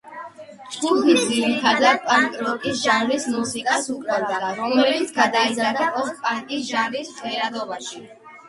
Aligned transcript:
ჯგუფი 0.75 1.13
ძირითადად 1.25 1.99
პანკ-როკის 2.07 2.81
ჟანრის 2.85 3.27
მუსიკას 3.35 3.91
უკრავდა, 3.97 4.41
რომელიც 4.63 5.13
გადაიზარდა 5.21 5.91
პოსტ-პანკის 5.99 6.69
ჟანრის 6.75 7.17
ჟღერადობაში. 7.21 8.05